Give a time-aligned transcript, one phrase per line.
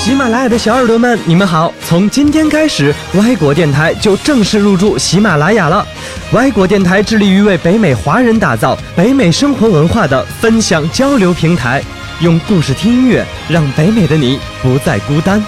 [0.00, 1.70] 喜马拉雅的小耳朵们，你们好！
[1.86, 5.86] 从今天开始，歪果电台就正式入驻喜马拉雅了。
[6.32, 11.84] 歪果电台致力于为北美华人打造北美生活文化的分享交流平台，
[12.20, 15.44] 用故事听音乐，让北美的你不再孤单。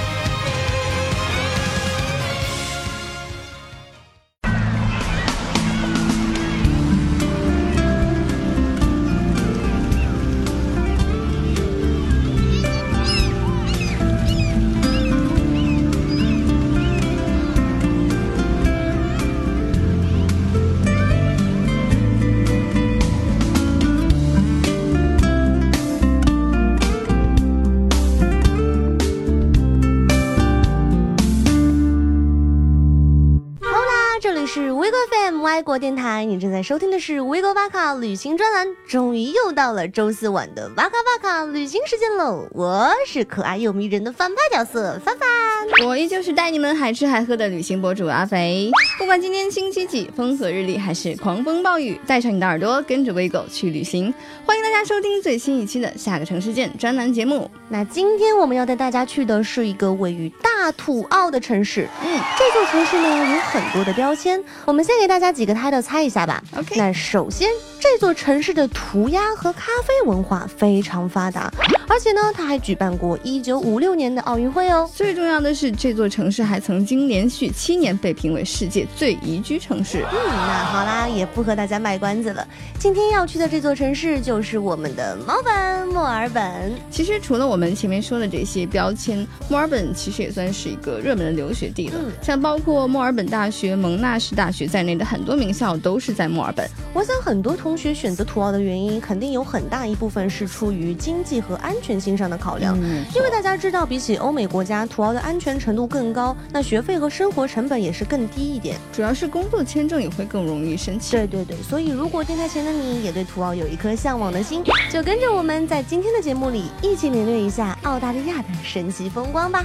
[38.17, 38.52] 国巴
[38.87, 42.47] 终于又到了周四晚的哇咔哇咔旅行时间喽！
[42.51, 48.71] 我是可爱又迷人的反派角色范范，我依旧是带你们海吃海喝的旅行博主阿肥。
[48.99, 54.13] 不管今天星期几，风和日丽还是狂风暴雨，带上你的耳朵，跟着微狗去旅行。
[54.45, 57.51] 欢迎大家收听最新一期的《下个城市见》专栏节目。
[57.69, 61.89] 那今天我们要带大家去的是一个位于大土澳的城市。
[62.05, 65.53] 嗯，这座城市呢有很多的标签，我们先给大家几个。
[65.63, 66.43] 猜的猜一下吧。
[66.57, 67.49] OK，那首先。
[67.79, 71.53] 这座城市的涂鸦和咖啡文化非常发达，
[71.89, 74.89] 而且呢，它还举办过一九五六年的奥运会哦。
[74.95, 80.05] 最重要的是，这座城市还曾经连续七年被评为世界最宜居城市。
[80.13, 82.47] 嗯，那好啦，也不和大家卖关子了。
[82.79, 86.73] 今天要去的这座城市就是我们的猫本墨尔本。
[86.89, 92.01] 其实除了我们前面说的这些标签，墨尔本其实也算是一个热门的留学地了。
[92.23, 96.67] 像包括墨尔本大学、蒙纳士大学在内的很多名校都是在墨尔本。
[96.95, 97.73] 我想很多同。
[97.73, 102.77] 学选择的原因，肯定有很大一部分是出于经济和安全性上的考量。
[103.15, 108.79] 因为大家知道，比起欧美国家，土澳的安全程度更高，那学费和生活成本也是更低一点。
[108.93, 111.19] 主要是工作签证也会更容易申请。
[111.19, 119.65] 对对对，所以如果电台前的你也对土澳有一颗向往的心，就跟着我们在今天的节目里一起领略一下澳大利亚的神奇风光吧。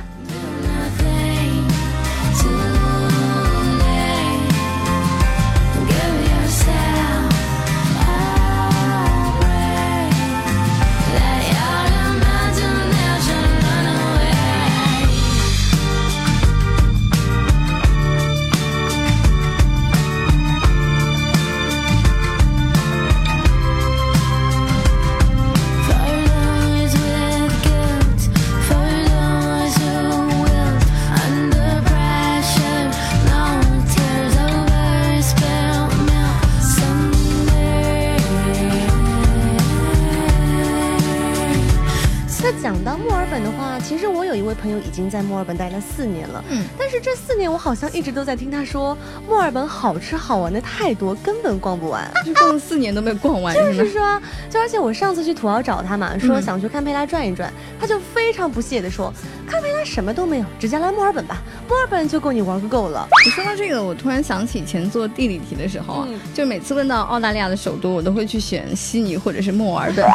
[45.18, 48.96] 在墨尔本待了四年了，嗯，但是这四年我好像一直都在听他说
[49.28, 53.56] 墨尔本好吃好玩的太多，根本逛不完，就 逛了四年都没有逛完。
[53.56, 57.52] 就是说，就而且我上次去土豪找他嘛，说想去堪培拉转一转，
[57.82, 59.12] 他就非常不屑的说，
[59.48, 63.08] 堪培拉什么都没有，直接来墨尔本吧，墨尔本就够你玩个够了。
[63.26, 70.06] 你说到这个，我突然想起以前做地理题的时候啊，就每次问到澳大利亚的首都，我都会去选悉尼或者是墨尔本，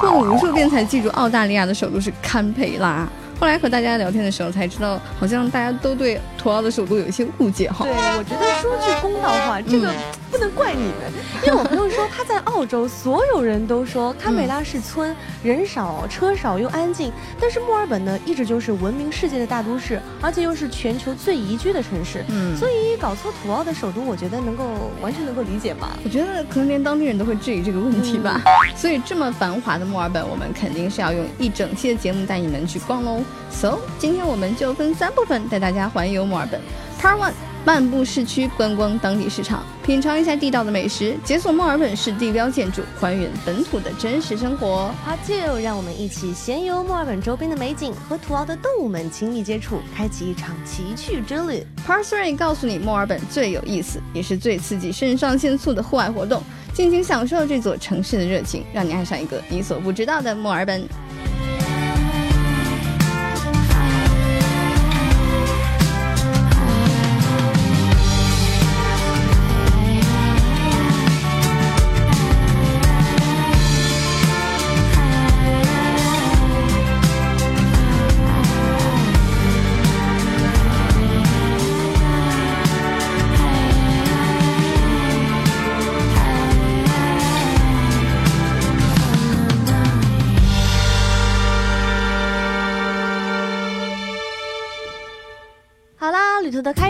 [0.00, 3.06] 错了无数遍才记住澳大利亚的首都是堪培拉。
[3.38, 7.84] 后来和大家聊天的时候才知道，好像大家都对土澳的首都有一些误解哈。
[7.84, 9.92] 对，我觉得说句公道话，这个
[10.36, 11.12] 不能怪你们，
[11.46, 17.10] 因为我朋友说他在澳洲， 所有人都说堪培拉是村，人少车少又安静，
[17.40, 22.22] 但是墨尔本呢，一直就是闻名世界的大都市，而且又是全球最宜居的城市。
[22.28, 24.64] 嗯，所以搞错土澳的首都，我觉得能够
[25.00, 25.96] 完全能够理解吧。
[26.04, 28.42] 我觉得可能连当地人都会质疑这个问题吧。
[28.76, 33.22] 所以这么繁华的墨尔本，我们肯定是要用一整期的节目带你们去逛喽。
[33.50, 36.60] So，今天我们就分三部分带大家环游墨尔本。
[37.00, 37.32] Part One，
[37.66, 44.94] 漫步市区，观光当地市场，品尝一下地道的美食，解锁墨尔本市地标建筑，还原本土的真实生活。
[45.04, 51.66] Part Two，让我们一起闲游墨尔本周边的美景，和土澳的动物们亲密接触，开启一场奇趣之旅。
[51.84, 56.40] Part Three，告诉你墨尔本最有意思，也是最刺激肾上腺素的户外活动，
[56.72, 60.86] 尽情享受这座城市的热情，让你爱上一个你所不知道的墨尔本。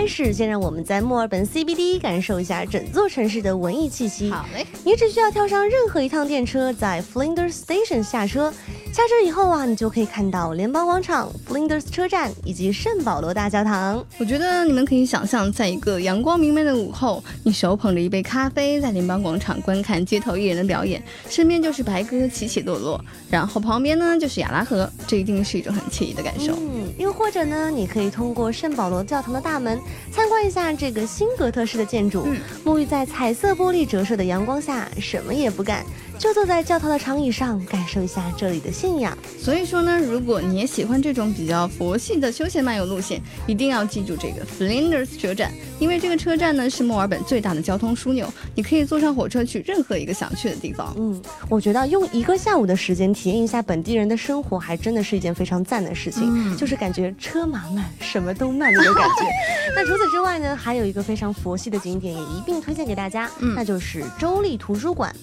[0.06, 4.30] 开始，先让我们在墨尔本 CBD 感受一下整座城市的文艺气息。
[4.30, 8.54] 好嘞，你只需要跳上任何一趟电车，在 Flinders Station 下车。
[8.96, 14.02] 下车以后啊，你就可以看到联邦广场、Flinders 车站以及圣保罗大教堂。
[14.16, 22.98] 我觉得你们可以想象，在一个阳光明媚的午后，你手捧着一杯咖啡，在联邦广场观看街头艺人的表演，身边就是白鸽起起落落，
[23.28, 26.54] 然后旁边呢就是亚拉河，这一定是一种很惬意的感受。
[26.54, 29.78] 嗯，又或者呢，你可以通过圣保罗教堂的大门，
[30.10, 32.26] 参观一下这个新哥特式的建筑，
[32.64, 35.84] 沐浴在彩色玻璃折射的阳光下，什么也不干。
[36.18, 39.16] 就坐在教堂的长椅上，感受一下这里的信仰。
[39.38, 45.50] 所以说呢，如果你也喜欢这种比较佛系的休闲漫游路线，一定要记住这个 Flinders 车站，
[45.80, 50.94] 因为这个车站呢是墨尔本最大的交通枢纽，你可以坐上火车去任何一个想去的地方。
[50.96, 56.56] 嗯，我觉得用一个下午的时间体验一下本地人的生活，还真的是一件非常赞的事情。
[56.56, 59.24] 就是感觉车马慢，什么都慢那种感觉。
[59.74, 65.14] 那除此之外呢，还有一个非常佛系的景点也一并推荐给大家，那就是州立图书馆。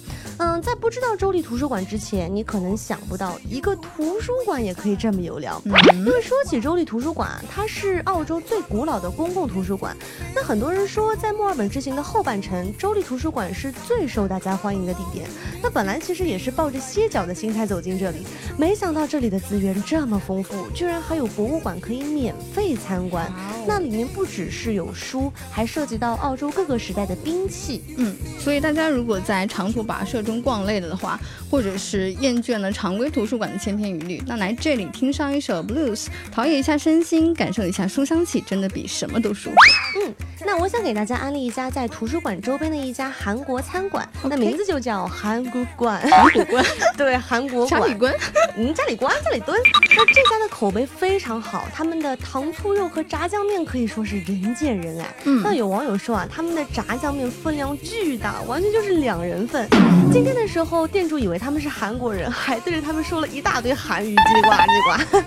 [0.44, 5.62] 嗯，在不知道州立图书馆之前，你可能想不到一个图书馆也可以这么有聊。
[5.94, 9.96] 因为说起州立图书馆，它是澳洲最古老的公共图书馆。
[10.36, 15.26] 那很多人说，在墨尔本之行的后半程，州立图书馆是最受大家欢迎的地点。
[15.62, 18.18] 那本来其实也是抱着歇脚的心态走进这里，
[18.58, 23.32] 没想到这里的资源这么丰富，居然还有博物馆可以免费参观。
[23.66, 27.82] 那里面不只是有书，还涉及到澳洲各个时代的兵器。
[27.96, 31.20] 嗯，所以大家如果在长途跋涉中逛累了的话，
[31.50, 39.56] 或者是厌倦了常规图书馆的千篇一律，那来这里听上一首 blues，陶冶一下身心，感受一下书香气，真的比什么都舒服。
[40.04, 40.14] 嗯，
[40.46, 46.02] 那我想给大家安利一家在图书馆周边的一家韩国餐馆，那名字就叫韩国馆。
[46.10, 46.66] 韩国馆，
[46.98, 47.82] 对，韩国馆。
[47.82, 48.14] 家里关，
[48.58, 49.60] 嗯，家里关，家里蹲。
[49.96, 55.14] 那这家的口碑非常好，他们的糖醋肉和炸酱面可以说是人见人爱。
[55.26, 59.68] 嗯，那有网友说啊，他们的炸酱面分量巨大，完全就是两人份。
[60.14, 65.26] 今天的时候，店主以为他们是韩国人，还对着他们说了一大堆韩语，叽里呱啦叽里呱啦。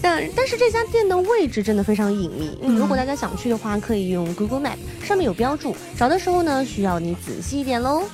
[0.00, 5.76] 但但是这家店的位置真的非常隐秘，如果大家想去的话，可以用 Google Map，上面有标注。
[5.96, 8.04] 找的时候呢，需要你仔细一点喽。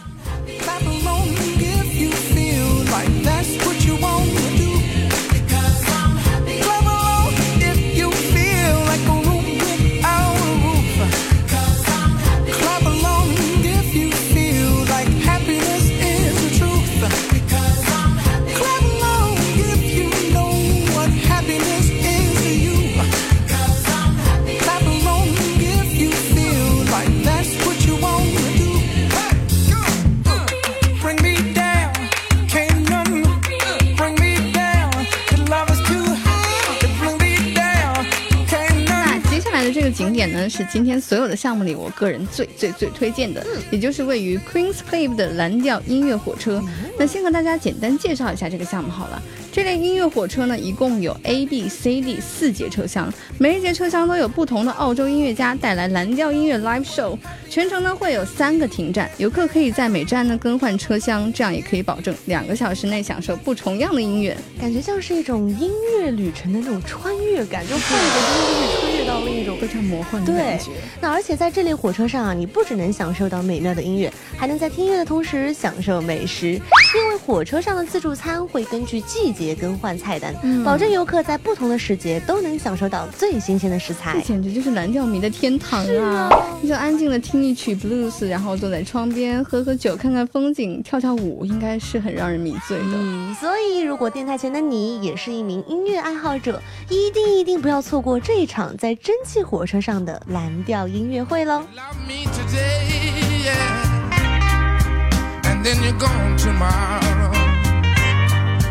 [40.56, 46.62] 是今天所有的项目里我个人最最最推荐的，也就是位于 Queens Cliff 的蓝调音乐火车。
[46.96, 49.20] 那先和大家简单介绍一下这个项目好了。
[49.50, 57.18] 这列音乐火车呢，一共有 A、B、C、D 四节车厢，每一节车厢都有不同的澳洲音乐家带来蓝调音乐 live show。
[57.50, 70.72] 全程呢会有三个停站，游客可以在每站呢更换车厢，这样也可以保证两个小时内享受不重样的音乐，感觉像是一种音乐旅程的那种穿越感，就换个音乐穿越到另一种非常魔幻的感觉。
[71.00, 79.54] 那而且在这列火车上啊，你不只能享受到美妙的音乐，还能在听音乐的同时享受美食，因为火车上的自助餐会根据季节。
[79.54, 84.14] 更换菜单，保证游客在不同的时节都能享受到最新鲜的食材。
[84.14, 86.28] 这简直就是蓝调迷的天堂啊！
[86.60, 92.84] 你就安静的听一曲 blues，然后坐在窗边喝喝酒，看看风景，跳跳舞，应该是很让人迷醉的。
[92.94, 101.62] 嗯，所以如果电台前的你也是一名音乐爱好者，一定一定不要错过这一场在蒸汽火车上的蓝调音乐会喽！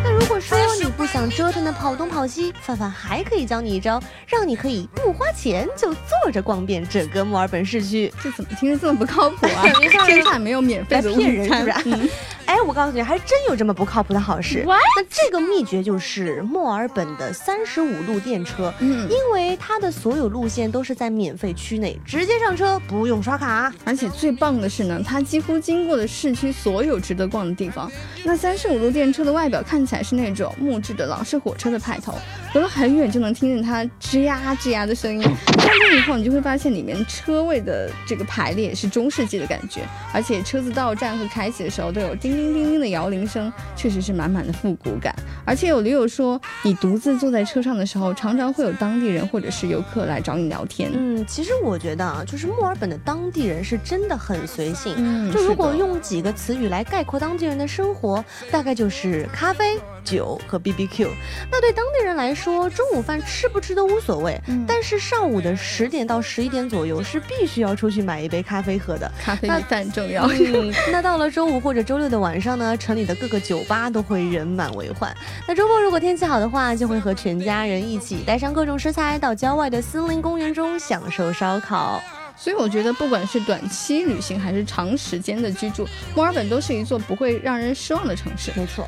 [0.03, 8.11] 那如果说你不想折腾的跑东跑西，范范还可以教你一招，让你可以不花钱就坐着逛遍整个墨尔本市区。
[8.23, 9.61] 这怎么听着这么不靠谱啊？
[10.07, 11.69] 天下没有免费的骗人是不
[12.01, 12.09] 是？
[12.45, 14.63] 哎，我告诉你，还真有这么不靠谱的好事。
[14.65, 23.73] 那这个秘诀就是墨尔本的三十五路电车，嗯，因为它的所有路线都是在免费区内，直接上车不用刷卡。
[23.83, 27.91] 而且最棒的是呢，它几乎经过了市区所有值得逛的地方。
[28.23, 30.13] 那三十五路电车的外表看起来是。
[30.13, 32.13] 那种木质的老式火车的派头，
[32.53, 35.21] 隔了很远就能听见它吱呀吱呀的声音。
[35.57, 39.81] 上车以后，你就会发现里面车位的这个排列是中世纪的感觉，
[40.13, 45.13] 而且车子到站和开启的时候都有叮叮叮叮叮的摇铃声，确实是满满的复古感。
[45.45, 50.89] 而且有驴友说，你独自坐在车上的时候，常常会有当地人或者是游客来找你聊天。
[50.93, 54.95] 嗯，其实我觉得啊，就是墨尔本的当地人是真的很随性。
[54.97, 61.07] 嗯就如果用几个词语来概括当地人的生活，大概就是咖啡、酒和 BBQ。
[61.51, 69.11] 那对当地人来说，中午饭吃不吃都无所谓，嗯但是上午的十点到十一点左右是必须要出去买一杯咖啡喝的。
[69.21, 70.25] 咖啡比饭重要。
[70.27, 75.13] 嗯，那到了周五或者周六的晚上呢，城里的各个酒吧都会人满为患。
[75.45, 82.01] 那周末如果天气好的话，就会和全家人一起带上各种食材到郊外的森林公园中享受烧烤。
[82.37, 88.51] 所以我觉得，不管是短期旅行还是长时间的居住，墨尔本都是一座不会让人失望的城市。
[88.55, 88.87] 没错。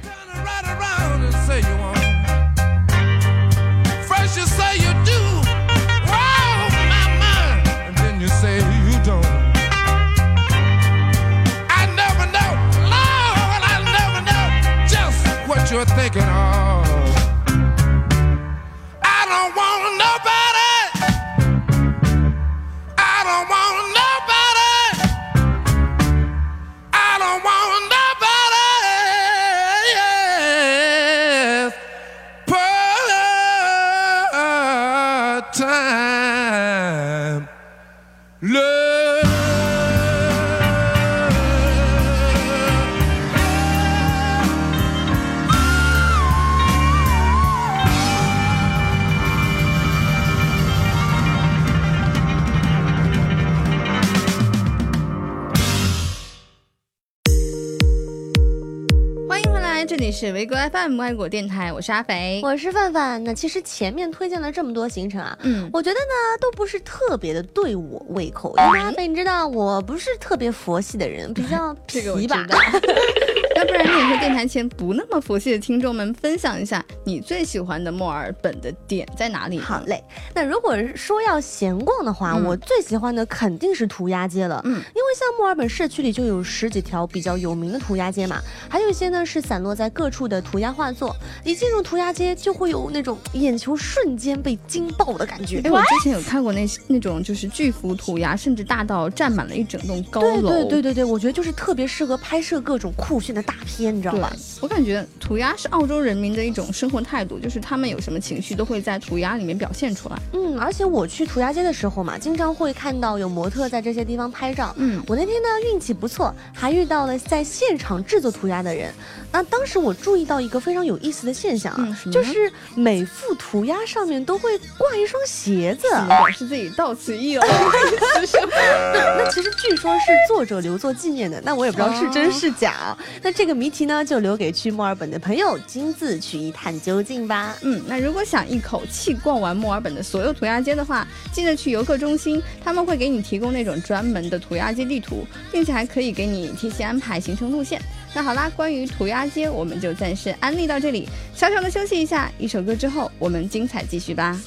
[60.98, 62.40] 外国电台，我是阿肥。
[62.44, 63.24] 我是范范。
[63.24, 68.56] 那其实前面推荐了这么多行程啊，嗯，我觉得呢都不是特别的对我胃口。
[68.58, 72.58] 因为阿肥，你知道我不是特别佛系的人，比较 皮吧道。
[73.66, 79.60] 要不然你也和电台前不那么佛系的听众们分享一下你最喜欢的墨尔本的点在哪里？
[79.60, 80.04] 好，嘞，
[80.34, 84.62] 那如果说要闲逛的话，嗯我最喜欢的肯定是涂鸦街了。
[84.66, 91.16] 嗯因为像墨尔本市区里就有十几条比较有名的涂鸦街嘛，还有一些呢是散落在各处的涂鸦画作。
[91.44, 95.62] 一进入涂鸦街，就会有那种眼球瞬间被惊爆的感觉。
[95.64, 100.50] 哎，我之前有看过那那种就是巨幅涂鸦，甚至大到占满了一整栋高楼对楼。
[100.50, 104.36] 对对对对，我觉得就是特别适合拍摄各种酷炫的大片，你知道对吧？
[104.62, 110.18] 我感觉涂鸦是澳洲人民的一种生活态度，就是他们有什么情绪都会在涂鸦里面表现出来。
[110.34, 114.74] 嗯，而且我去涂鸦街的时候嘛，经常会看到有模特在这些地方拍照。
[114.78, 118.92] 嗯我那天呢运气不错，还遇到了在现场制作涂鸦的人。
[119.36, 125.90] 那当时我注意到一个非常有意思的现象啊，就是每幅涂鸦上面都会挂一双鞋子。
[126.08, 127.42] 表示自己到此一游？
[127.42, 132.98] 那其实据说是作者留作纪念的，那我也不知道是真是假啊。
[133.22, 137.58] 那这个谜题呢，就留给去墨尔本的朋友亲自去一探究竟吧。
[137.62, 147.82] 嗯，那如果想一口气逛完墨尔本的所有涂鸦街的话，记得去游客中心，他们会给你提供那种专门的涂鸦街地图，并且还可以给你提前安排行程路线。
[148.16, 151.06] 那好啦，关于涂鸦街，我们就暂时安利到这里，
[151.36, 154.40] 小小的休息一下，一首歌之后，我们精彩继续吧。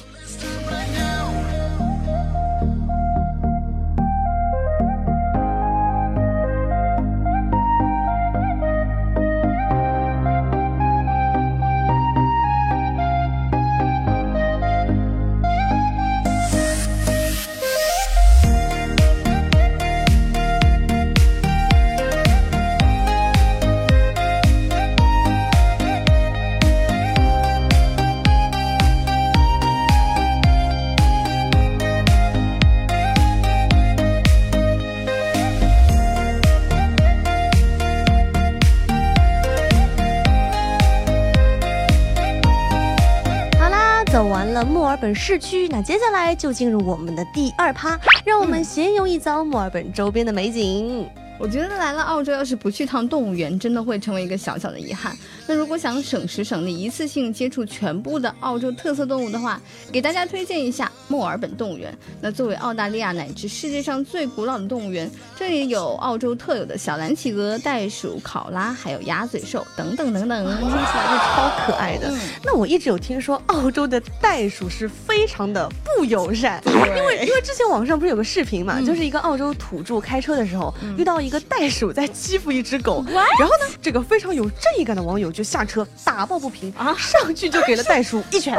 [44.59, 51.09] 了墨尔本市区，那接下来就进入我们的第二趴，让我们闲游一遭墨尔本周边的美景。
[51.39, 55.17] 我觉得来了澳洲，要是不去趟动物园，真的会成为一个小小的遗憾。
[55.47, 61.97] 那如果想省时省力，一次性接触全部的澳洲特色动物的话，给大家推荐一下墨尔本动物园。
[62.19, 70.45] 那作为澳大利亚乃至世界上最古老的动物园，这里有澳洲特有的小蓝企鹅、袋鼠、考拉，还有鸭嘴兽等等等等。
[70.45, 72.09] 听起来就超可爱的。
[72.11, 76.73] 嗯那我一直有听说澳洲的袋鼠是非常的不友善，因
[77.05, 88.55] 为因为之前网上不是有个视频嘛，嗯就是一个澳洲土著开车的时候、遇到一一个袋鼠在欺负一只狗，然后呢，这个非常有正义感的网友就下车打抱不平啊，上去就给了袋鼠一拳。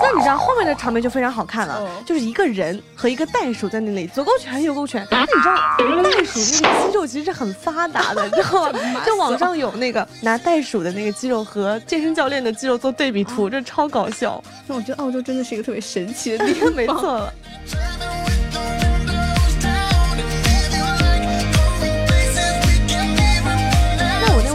[0.00, 5.04] 那你知道后面的场面就非常好看了，就是一个人和一个袋鼠在那里左勾拳右勾拳。
[5.10, 9.02] 那你知道袋鼠那个肌肉其实是很发达的，你知道吗？
[9.04, 14.40] 就网上有那个拿袋鼠的那个肌肉和健身教练的肌肉做对比图，这超搞笑。
[14.68, 17.28] 那我觉得澳洲真的是一个特别神奇的地方， 没错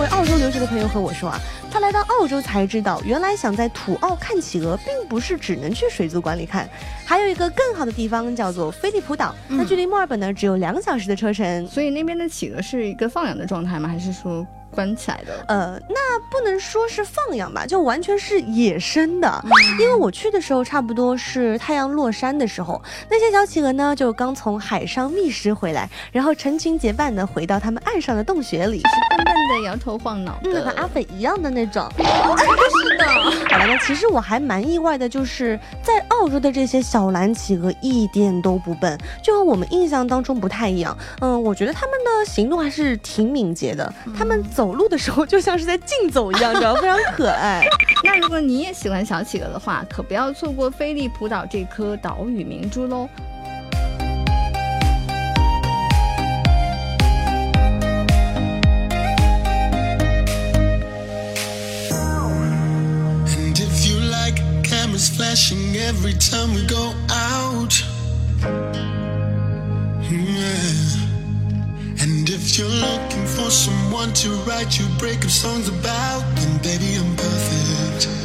[0.07, 6.67] 位澳洲留学的朋友和我说啊，他来到澳洲才知道，原来想在土澳看企鹅，并不是只能去水族馆里看，
[7.05, 11.67] 还有一个更好的地方叫做菲利普岛，那距离墨尔本呢只有两小时的车程。
[11.67, 13.89] 所以那边的企鹅是一个放养的状态吗？
[13.89, 14.45] 还是说？
[14.69, 19.43] 关起来的，呃，那不能说是放养吧，就完全是野生的。
[19.79, 28.83] 因为我去的时候，差不多是太阳落山的时候，那些小企鹅呢，就刚从海上觅食回来，然后成群结伴的回到他们岸上的洞穴里，
[29.48, 31.86] 的摇头晃脑的，和阿粉一样的那种。
[31.98, 33.06] 是的。
[33.50, 40.98] 好了，那其实我还蛮意外的，就是在澳洲的这些小蓝企鹅一点都不笨，就和我们印象当中不太一样。
[41.20, 44.77] 嗯，我觉得他们的行动还是挺敏捷的，他们走。
[44.77, 47.66] 路的时候就像是在竞走一样，知道非常可爱。
[48.04, 53.10] 那如果你也喜欢小企鹅的话，可不要错过菲利普岛这颗岛屿明珠喽。
[72.58, 78.16] If you're looking for someone to write your breakup songs about, then baby, I'm perfect.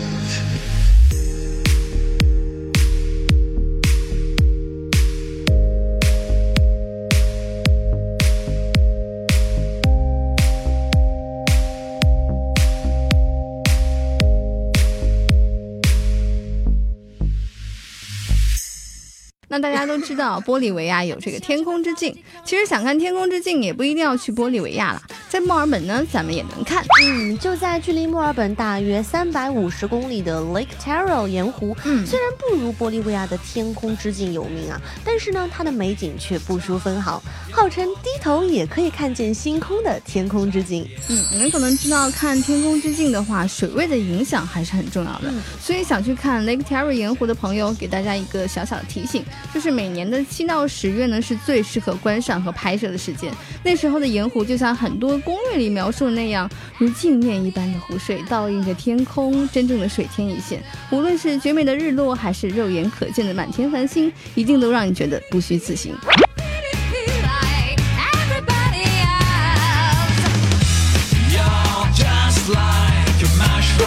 [19.53, 22.17] 那大家都知道，玻利维亚有这个天空之镜。
[22.43, 25.03] 其实想看天空之镜，也不一定要去玻利维亚了。
[25.29, 26.83] 在墨尔本呢，咱们也能看。
[27.05, 31.77] 嗯，就在距离墨尔本大约三百五十公里的 Lake Taro 盐湖。
[31.85, 37.23] 嗯，虽然不如玻利维亚的天空之镜有名啊，但是呢，它的美景却不输分毫。
[37.51, 40.89] 号称低头也可以看见星空的天空之镜。
[41.11, 45.31] 嗯，你们可能知道，看天空之镜的话，水位的影响还是很重要的。
[45.61, 49.23] 所以想去看 Lake Taro 盐湖的朋友，给大家一个小小的提醒，
[49.55, 53.33] 就是每年的七到十月呢，是最适合观赏和拍摄的时间。
[53.63, 55.13] 那时候的盐湖就像很多。
[55.19, 60.61] 攻略里描述的那样，如镜面一般的湖水倒映着天空，真正的水天一线。
[60.91, 65.95] 无论是绝美的日落，还是肉眼可见的满天繁星，一定都让你觉得不虚此行。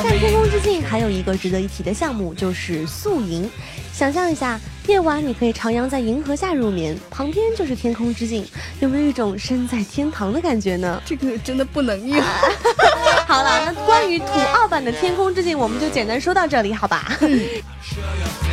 [0.04, 3.50] 看天空之镜，还有一个值得一提的项目就是宿营。
[3.92, 8.46] 想象一下，夜晚你可以徜徉在银河下入眠，旁边就是天空之境，
[8.80, 11.02] 有没有一种身在天堂的感觉呢？
[11.06, 12.22] 这个真的不能用。
[13.28, 17.18] 好了，那关于土澳版的天空之境，我们就简单说到这里，好吧？
[17.20, 17.28] 说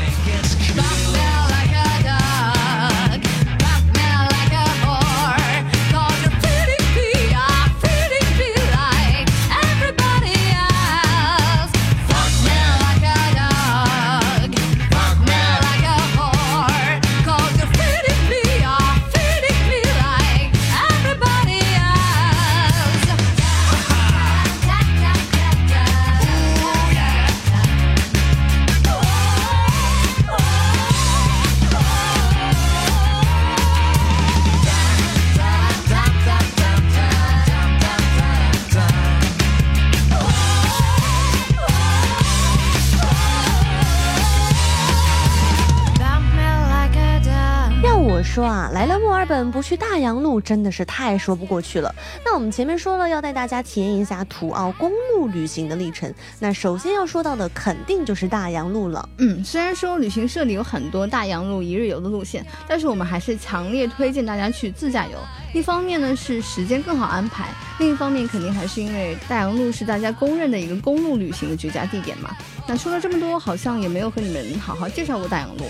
[49.50, 51.94] 不去大洋路真的是太说不过去了。
[52.24, 59.08] 那我们前面说了要带大家体验一下土澳公路旅行的历程，那首先要说到的肯定就是大洋路了。
[59.18, 65.18] 嗯，虽然说旅行社里有很多大洋路一日游的路线，但是我们还是强烈推荐大家去自驾游。
[65.52, 72.30] 一方面呢是时间更好安排，另一方面肯定还是因为大洋路是大家公认的一个公路旅行的绝佳地点嘛。
[72.66, 75.64] 那说了这么多，好像也没有和你们好好介绍过大洋路。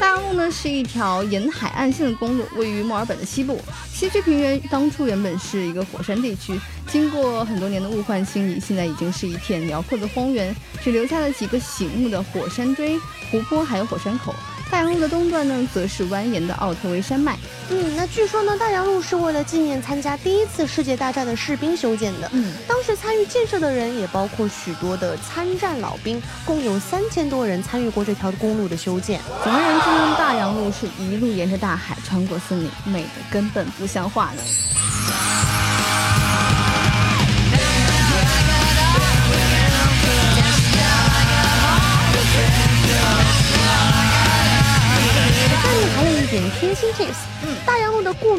[0.00, 3.60] 大洋路呢是一条沿海岸线的公路，位于墨尔本西部。
[3.92, 12.98] 西区平原当初原本是一个火山地区，经过很多年的物换星移，现在已经是一片辽阔的荒原，只留下了几个醒目的火山锥、
[13.30, 14.34] 湖泊还有火山口。
[14.70, 17.36] 大洋路的东段呢，则是蜿蜒的奥特维山脉。
[17.70, 22.28] 嗯，那据说呢，大洋路是为了纪念参加第一次世界大战的士兵修建的。
[22.32, 29.20] 嗯，当时参与建设的人也包括许多的参战老兵，共有三千多人参与过这条公路的修建。
[29.42, 34.42] 总而言之呢，大洋路是一路沿着大海，穿过森林，美的根本不像话呢。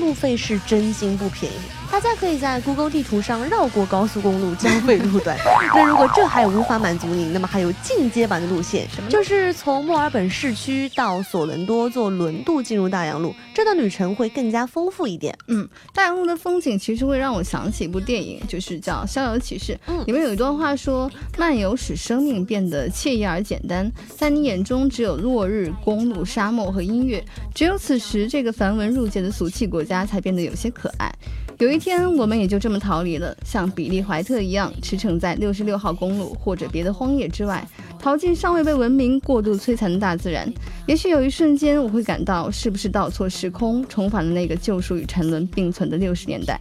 [0.10, 1.56] 路费是真心不便宜。
[1.92, 5.38] 大家可以在 Google 地图上绕过高速公路交费路段。
[5.76, 15.36] 那如果这还无法满足您，那么还有进阶版的路线，就是从墨尔本市区到索伦多坐轮渡进入大洋路，这段旅程会更加丰富一点。
[15.48, 19.74] 嗯，大洋路的风景其实会让我想起一部电影，就是叫《逍遥骑士》。
[19.88, 31.12] 嗯里面有一段话说：“漫游使生命变得惬意而简单，在你眼中只有落日、公路、沙漠和音乐，只有此时这个繁文缛节的俗气国家才变得有些可爱。”
[31.60, 37.68] 有一天，我们也就这么逃离了，像比利怀特一样驰骋在六十六号公路或者别的荒野之外，
[38.00, 40.50] 逃进尚未被文明过度摧残的大自然。
[40.86, 46.58] 也许有一瞬间，我会感到是不是倒错时空，重返了那个救赎与沉沦并存的六十年代。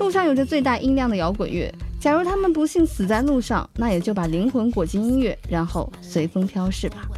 [0.00, 7.08] 路上有着最大音量的摇滚乐，假如他们不幸死在路上，那也就把灵魂裹进音乐，然后随风飘逝吧。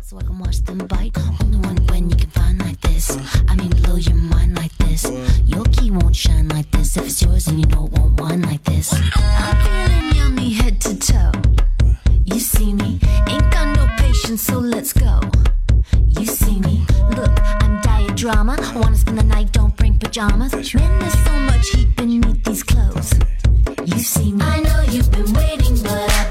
[2.85, 3.19] I one this.
[3.49, 5.11] I mean, blow your mind like this.
[5.45, 6.97] Your key won't shine like this.
[6.97, 8.93] If it's yours, and you it won't whine like this.
[8.93, 11.33] I'm feeling yummy head to toe.
[12.25, 15.21] You see me, ain't got no patience, so let's go.
[16.19, 18.57] You see me, look, I'm diet drama.
[18.75, 20.53] Wanna spend the night, don't bring pajamas.
[20.75, 23.13] Man, there's so much heat beneath these clothes.
[23.85, 26.22] You see me, I know you've been waiting, but I've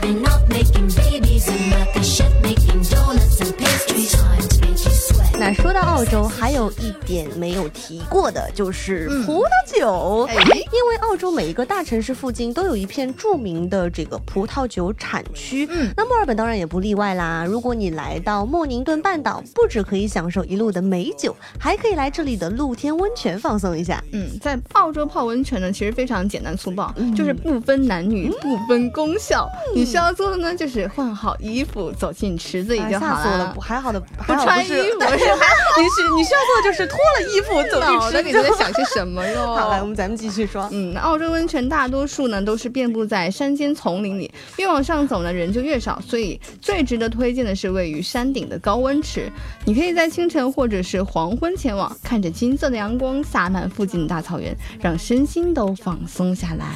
[6.61, 17.43] 有一点没有提过的就是葡萄酒，哎因为澳洲每一个大城市附近都有一片著名的这个葡萄酒产区，嗯那墨尔本当然也不例外啦。
[17.45, 24.03] 如果你来到莫宁顿半岛，不只可以享受一路的美酒，还可以来这里的露天温泉放松一下。
[24.13, 29.49] 嗯，在澳洲泡温泉呢，其实非常简单粗暴，嗯就是不分男女，不分功效。
[29.73, 33.57] 你需要做的呢，就是换好衣服，走进池子里就好哎吓死我了！
[33.59, 35.17] 还好的，不穿衣是还好
[35.81, 38.39] 你需你需要做的就是脱了衣服走脑袋进池子。
[38.39, 39.47] 里都在想些什么哟？
[39.55, 40.67] 好，来我们咱们继续说。
[40.71, 49.31] 嗯，澳洲温泉大多数呢都是遍布在山间丛林里，越往上走呢人就越少，所以最值得推荐的是位于山顶的高温池。
[49.65, 56.67] 你可以在清晨或者是黄昏前往，看着金色的阳光洒满附近的大草原，让身心都放松下来。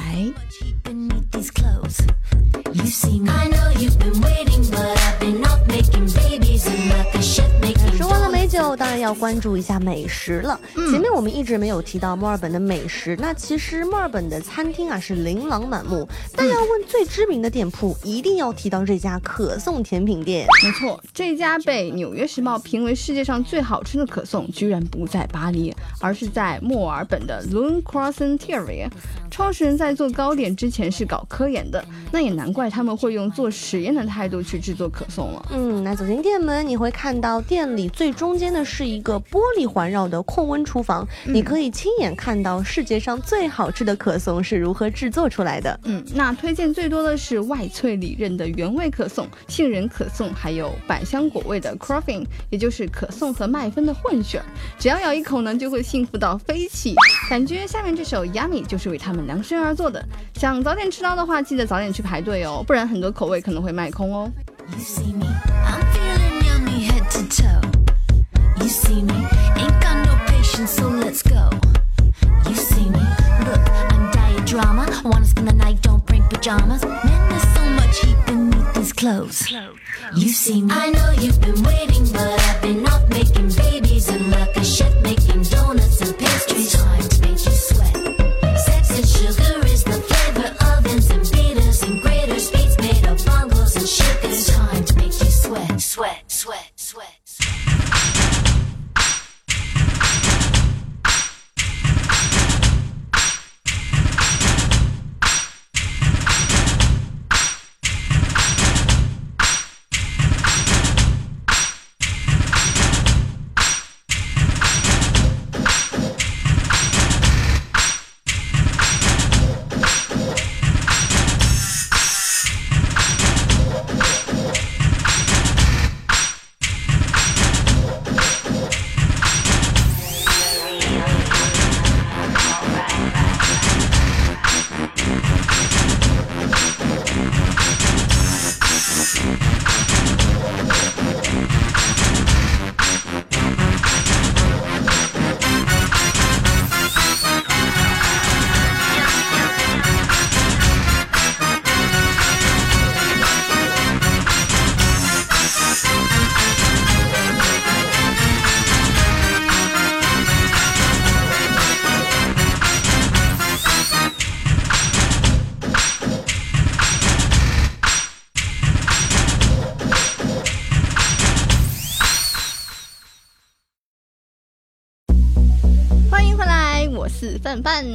[7.96, 10.58] 说完了美酒，当然要关注一下美食了。
[10.74, 20.46] 嗯前面我们一直没有提到墨尔本的美食，那其实墨尔本的餐厅啊是琳琅满目，但要问最知名的店铺，一定要提到这家可颂甜品店。
[20.62, 28.88] 没错，这家被《纽约时报》评为世界上最好吃的可颂，居然不在巴黎，而是在墨尔本的 Lune Croissant Terrier。
[29.30, 35.46] 创始人在做糕点之前是搞科研的，那也难怪他们会用做实验的态度去制作可颂了。
[35.50, 45.80] 嗯，那走进店门，你会看到店里最中间的是一个玻璃环绕的控温厨房，你可以亲眼看到世界上最好吃的可颂是如何制作出来的。
[45.84, 54.44] 嗯，那推荐最多的是外脆里韧的原味可颂、杏仁可颂，还有百香果味的 Croffin，也就是可颂和麦芬的混血儿。
[54.78, 56.94] 只要咬一口呢，就会幸福到飞起。
[57.30, 60.04] 感觉下面这首 Yummy 就是为他们量身而做的。
[60.34, 64.30] 想早点吃到的话，记得早点去排队哦，不然很多口味可能会卖空哦。
[64.68, 65.26] You see me.
[65.64, 67.85] I'm feeling yummy head to toe.
[68.66, 69.14] You see me.
[69.62, 71.48] Ain't got no patience, so let's go.
[72.48, 73.04] You see me.
[73.46, 75.02] Look, I'm drama.
[75.04, 76.84] Wanna spend the night, don't bring pajamas.
[76.84, 79.48] Man, there's so much heat beneath these clothes.
[80.16, 80.74] You see me.
[80.74, 84.92] I know you've been waiting, but I've been up making babies and like a chef
[85.00, 86.72] making donuts and pastries.
[86.72, 87.94] Time to make you sweat.
[88.66, 90.48] Sex and sugar is the flavor.
[90.72, 92.50] Ovens and beaters and graters.
[92.50, 94.48] Beats made of bongos and shakers.
[94.48, 96.25] Time to make you sweat, sweat.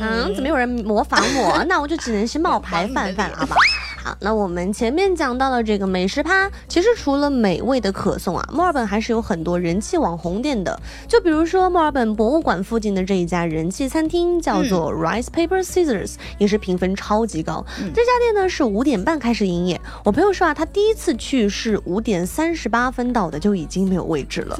[0.01, 1.63] 嗯，怎么有人模仿我？
[1.69, 3.59] 那我就只能是冒牌 范范了，好不好？
[3.59, 3.80] 好，
[4.23, 10.79] 那我们前面讲到了这个美食趴，其实除了美味的可颂啊，墨尔本还是有很多人气网红店的。
[11.07, 17.65] 就比如说墨尔本博物馆附近的这一家人气餐厅，叫做 Rice Paper Scissors，也是评分超级高。
[17.79, 24.55] 这家店呢是五点半开始营业，我朋友说啊，他第一次去是五点三十八分到的，就已经没有位置了。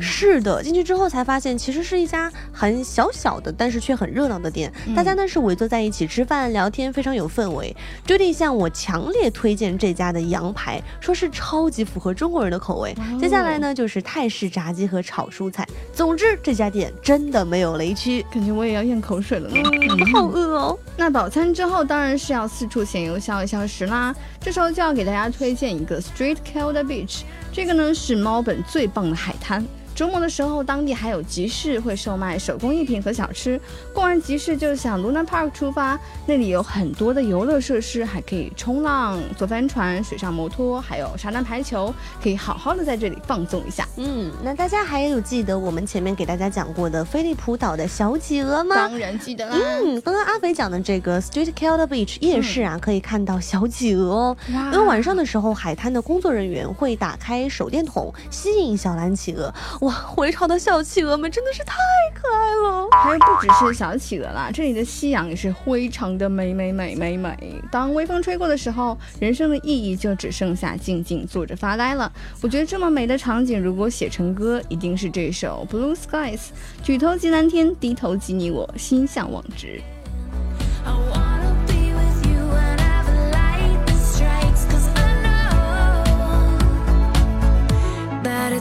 [0.00, 4.72] 是的，进去之后才发现，其实是一家很小小的，但是却很热闹的店。
[4.96, 7.76] 大家呢是围坐在一起吃饭聊天，非常有氛围。
[8.06, 12.94] 就得向我强烈推荐这家的羊排，说是超级符合中国人的口味。
[13.20, 15.66] 接下来呢就是泰式炸鸡和炒蔬菜。
[15.92, 18.24] 总之这家店真的没有雷区。
[18.32, 19.56] 感觉我也要咽口水了呢。
[19.56, 20.78] 嗯，好饿哦。
[20.96, 24.14] 那饱餐之后，当然是要四处闲游消一消食啦。
[24.40, 29.64] 这时候就要给大家推荐一个 Street Calder Beach，这个呢是猫本最棒的海滩。
[30.02, 33.60] 周末的时候，当地还有集市会售卖手工艺品和小吃。
[33.94, 43.86] 逛完集市就向 Luna Park 出发，那里有很多的游乐设施，还可以冲浪、坐帆船、水上摩托，还有沙滩排球，可以好好的在这里放松一下。
[43.94, 48.74] 嗯，那大家还有记得我们前面给大家讲过的飞利浦岛的小企鹅吗？
[48.74, 49.56] 当然记得啦。
[49.56, 54.36] 嗯，刚刚阿肥讲的这个 Street Calder Beach 夜市啊，可以看到小企鹅哦。
[54.48, 59.54] 因为晚上的时候，海滩的工作人员会打开手电筒，吸引小蓝企鹅。
[59.82, 61.74] 哇，回潮的小企鹅们真的是太
[62.14, 62.88] 可爱了。
[62.90, 67.62] 还有不只是小企鹅啦，这里的夕阳也是非常的美美美美美。
[67.70, 72.10] 当微风吹过的时候，人生的意义就只剩下静静坐着发呆了。
[72.40, 76.40] 我觉得这么美的场景，如果写成歌，一定是这首 Blue Skies。
[76.82, 79.80] 举头即蓝天，低头即你我，心向往之。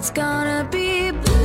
[0.02, 1.41] It's gonna be blue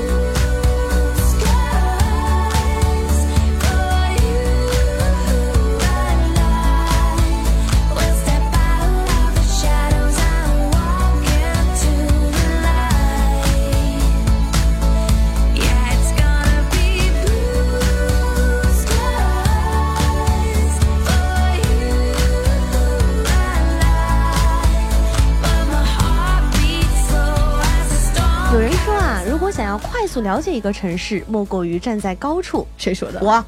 [29.77, 32.67] 要快速了解一个城市，莫过于站在高处。
[32.79, 33.21] 谁说的？
[33.21, 33.45] 哇，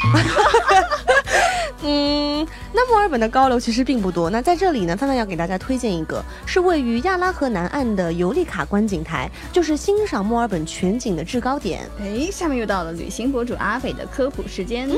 [1.83, 2.47] 嗯，
[2.81, 4.31] 那墨尔本的高楼其实并不多。
[4.31, 11.81] 那在这里呢，范范要给大家推荐一个，是位于亚拉河南岸的尤利卡观景台，就是欣赏墨尔本全景的制高点。
[12.01, 14.89] 哎，下面又到了旅行博主阿斐的科普时间。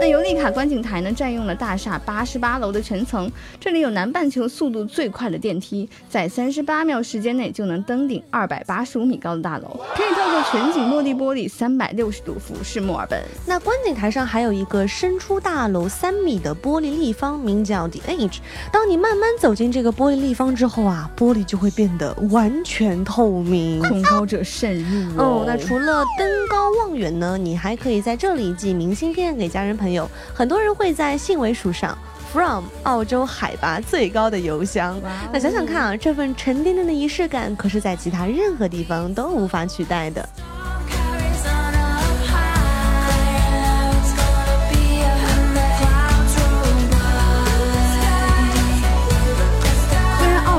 [0.00, 13.22] 那尤利卡观景台呢，占用了大厦八十八楼的全层，这里有南半球速度最快的电梯，在三十八秒时间内就能登顶二百八十五米高的大楼，可以透过全景落地玻璃三百六十度俯视墨尔本。
[13.44, 18.40] 那观景台上还有一个伸出大楼三米的玻璃立方，名叫 The Edge。
[18.70, 23.80] 当你慢慢走进这个玻璃立方之后啊，玻璃就会变得完全透明。
[23.80, 30.06] 恐高者慎入哦，那除了登高望远呢，你还可以在这里寄明信片给家人朋友。
[30.34, 31.96] 很多人会在信尾署上
[32.32, 35.00] from 澳洲海拔最高的邮箱。
[35.32, 40.28] 那想想看啊，这份沉甸甸的仪式感，可是在其他任何地方都无法取代的。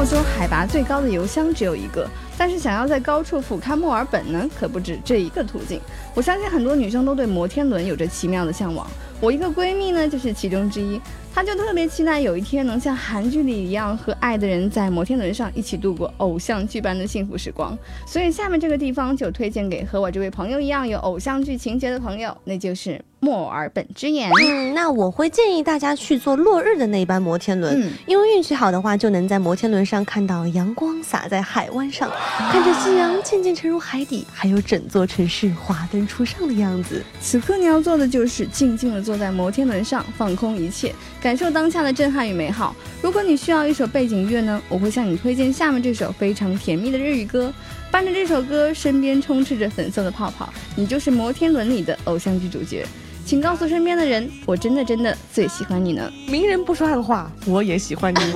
[0.10, 5.82] 洲海拔最高的油箱只有一个，但是想要在高处俯瞰墨尔本呢，可不止这一个途径。
[6.16, 8.88] 我相信很多女生都对摩天轮有着奇妙的向往，
[9.20, 11.00] 我一个闺蜜呢就是其中之一。
[11.34, 17.78] 她就特别期待有一天能像韩剧里一样，和爱的人在摩天轮上一起度过偶像剧般的幸福时光。
[18.08, 24.32] 所以下面这个地方就推荐给和我这位朋友一样有偶像剧情节的朋友，那就是墨尔本之眼。
[24.32, 32.10] 嗯，那我会建议大家去坐落日的那班摩天轮，嗯因为运气好的话，就能在摩天轮上看到阳光洒在海湾上，
[32.52, 37.04] 看着夕阳渐渐沉入海底，还有整座城市华灯初上的样子。
[37.22, 42.76] 此刻你要做的就是静静地坐在摩天轮上，放空一切，感受当下的震撼与美好。
[43.02, 47.54] 如果你需要一首背景乐呢，我会向你推荐下面这首非常甜蜜的日语歌。
[47.90, 52.86] 伴着这首歌，身边充斥着粉色的泡泡，你就是摩天轮里的偶像剧主角。
[53.26, 56.12] 请告诉身边的人，我真的真的最喜欢你呢。
[56.28, 58.20] 名人不说暗话，我也喜欢你。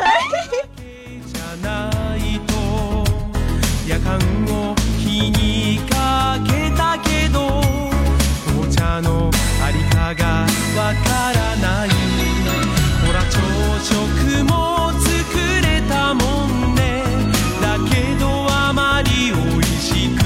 [8.81, 9.29] かの
[9.63, 11.89] ありかがわからない。
[13.05, 13.37] ほら朝
[13.79, 15.05] 食も作
[15.61, 17.03] れたもんね。
[17.61, 20.19] だけどあまり美味しく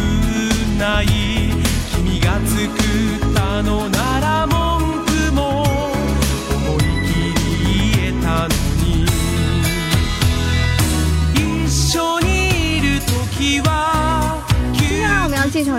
[0.79, 1.07] ない。
[1.91, 2.84] 君が作る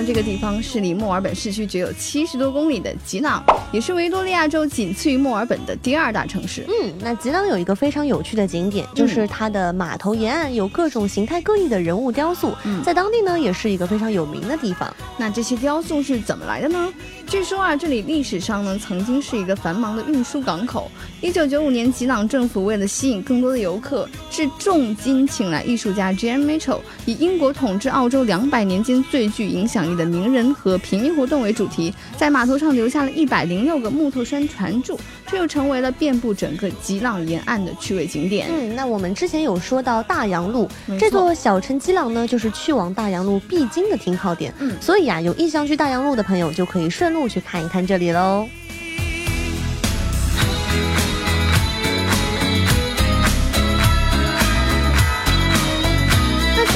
[0.06, 3.42] 这个地方是离墨尔本市区只有七十多公里的吉朗，
[3.72, 6.64] 也是维多利亚州仅次于墨尔本的第二大城市。
[6.68, 14.94] 嗯，那吉朗有一个非常有趣的景点，就是它的码头沿岸有各种形态各异的人物雕塑，嗯在当地呢也是一个非常有名的地方。
[15.18, 16.88] 那这些雕塑是怎么来的呢？
[17.28, 20.88] 据说啊，这里历史上呢曾经是一个繁忙的运输港口。
[21.20, 38.48] 一九九五年，吉朗政府为了吸引更多的游客，是重金请来艺术家 Jan Mitchell，以英国统治澳洲两百年间最具影响力的名人和平民活动为主题，在码头上留下了一百零六个木头山船柱，这又成为了遍布整个吉朗沿岸的趣味景点。
[38.50, 44.52] 嗯，那我们之前有说到大洋路这座小城吉朗呢，就是去往大洋路必经的停靠点。
[44.58, 48.48] 嗯所以啊，有意向去大洋路的朋友就可以顺路去看一看这里喽。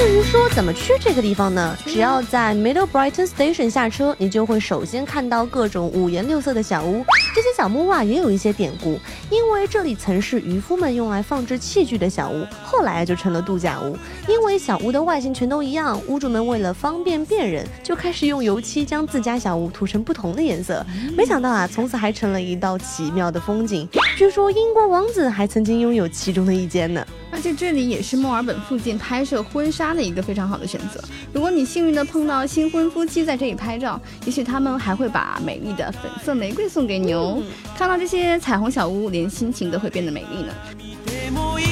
[0.01, 1.77] 至于说怎么去这个地方呢？
[1.85, 7.05] 只要在 Middle Brighton Station 下车，你就会首先看到各种五颜六色的小屋。
[7.35, 13.95] 这些小木屋啊，也有一些典故，因为这里曾是渔夫们用来放置器具的小屋，后来就成了度假屋。
[14.27, 20.83] 因为小屋的外形全都一样，屋主们为了方便辨认，就开始用油漆将自家小屋涂成不同的颜色。
[21.15, 23.87] 没想到啊，从此还成了一道奇妙的风景。
[24.17, 27.05] 据说英国王子还曾经拥有其中的一间呢。
[27.31, 31.01] 而且这里也是墨尔本附近拍摄婚纱的一个非常好的选择。
[31.33, 37.41] 如果你幸运的碰到新婚夫妻在这里拍照，也许他们还会把美丽的粉色玫瑰送给你哦。
[37.77, 41.70] 看到这些彩虹小屋，连心情都会变得美丽呢。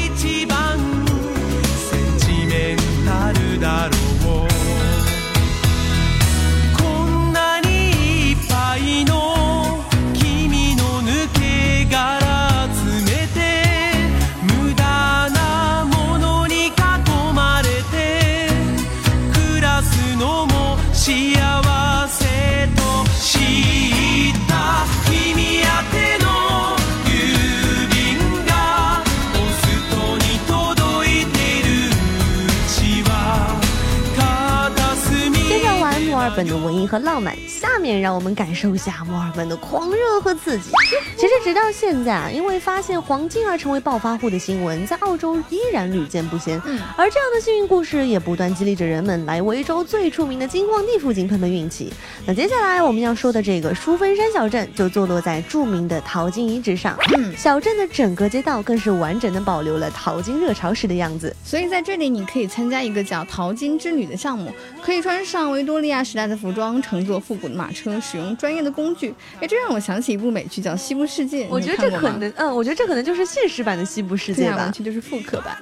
[36.49, 40.71] 的文艺和浪漫，下面让我们感受一下墨尔本的狂热和刺激。
[41.15, 46.59] 其实直到现在啊，因为发现黄金而成为暴发户的新闻，在澳洲依然屡见不鲜。
[46.65, 51.93] 嗯而这样的幸运故事也不断激励着人们来维州最出名的金矿地附近碰碰运气。
[52.25, 56.97] 那接下来我们要说的这个淑芬山小镇，就坐落在著名的淘金遗址上。
[57.17, 61.35] 嗯小镇的整个街道更是完整的保留了淘金热潮时的样子。
[61.43, 69.13] 所以在这里，你可以参加一个叫“淘金之旅”的项目，可以穿上维多利亚时代的服装，乘坐复古的马车，使用专业的工具。
[69.41, 74.73] 哎，这让我想起一部美剧叫《西部世界》，我觉得这可能，嗯，我觉得这可能就是现实版的西部世界吧完。
[74.73, 75.57] 全就是复刻版。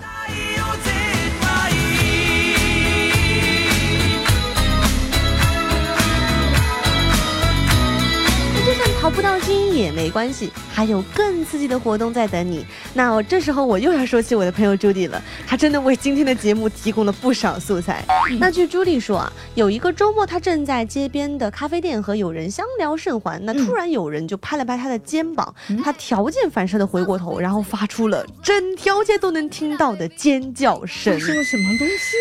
[9.10, 12.66] 不到金也没关系，还有更刺激的活动在等你。
[12.94, 18.04] 那我这时候我又要说起我的朋友朱迪了，她真的为今天的节目提供了不少素材。
[18.40, 31.18] 那据朱迪说啊，有一个周末她正在街边的咖啡店和友人相聊甚欢，那突然有人就拍了拍她的肩膀，她条件反射的回过头，然后发出了整条街都能听到的尖叫声。
[31.20, 32.16] 是个什么东西？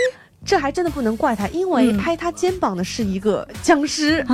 [0.46, 4.24] 这还真的不能怪他，因为嗯拍他肩膀的是一个僵尸。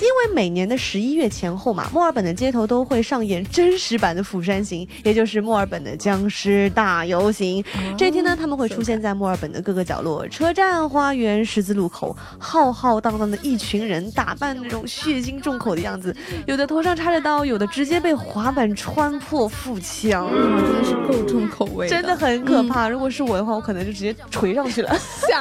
[0.00, 7.64] 因为每年的十一月前后嘛，墨尔本的街头都会上演真实版的《釜山行》，也就是墨尔本的僵尸大游行。
[7.96, 16.14] 这一天呢，他们会出现在墨尔本的各个角落、车站、花园、十字路口，浩浩荡荡的一群人，打扮那种血腥重口的样子，
[16.46, 20.26] 有的头上插着刀，有的直接被滑板穿破腹腔。
[20.26, 24.94] 哇，真的是够重口味，真的很可怕，如果是我的话，我可能就直接捶上去了。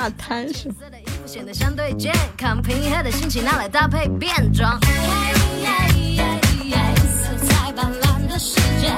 [0.03, 0.75] 下滩是吗？
[0.81, 4.77] 色的衣服显得相对健康，平和的心情拿来搭配变装。
[4.81, 4.89] 色
[7.47, 8.91] 彩斑斓的世界，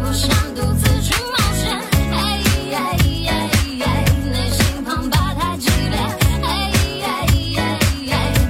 [0.00, 1.78] 不想独自去冒险。
[4.32, 5.98] 内心澎湃太激烈，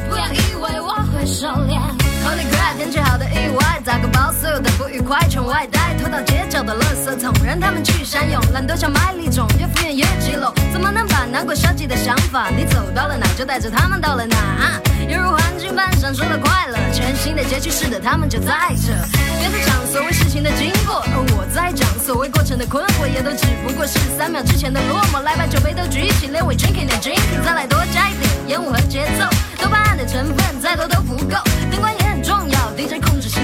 [0.09, 1.81] 不要以为我会收敛。
[2.23, 6.21] Holy crap，天气好的意外，打个包，所有的不愉快全外带，拖到
[6.57, 8.41] 街角的垃圾桶，让他们去善用。
[8.55, 12.49] 懒惰像麦粒种，越敷衍越激漏，怎么能把难过消极的想法？
[12.49, 14.81] 你走到了哪，就带着他们到了哪。
[15.07, 18.95] 犹如环境般闪烁的快乐，全新的街区是的，他们就在这。
[19.39, 25.21] 别再讲所谓事情的经过，而我在讲所谓过程的困惑，也都只不过是三秒之前的落寞。
[25.21, 29.29] 来把酒杯都举起，Let we drinking and drinking，再来多加一点烟雾和节奏，
[29.61, 31.37] 多巴胺的成分再多都不够，
[31.71, 33.43] 灯光也很重要，DJ 控制心。